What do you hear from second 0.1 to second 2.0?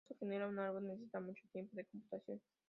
eso generar un árbol necesita mucho tiempo de